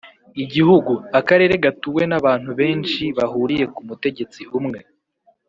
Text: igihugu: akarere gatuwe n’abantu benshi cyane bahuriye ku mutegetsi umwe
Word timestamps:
igihugu: 0.43 0.93
akarere 1.19 1.53
gatuwe 1.65 2.03
n’abantu 2.07 2.49
benshi 2.59 3.03
cyane 3.05 3.15
bahuriye 3.17 3.65
ku 3.73 3.81
mutegetsi 3.87 4.41
umwe 4.57 4.79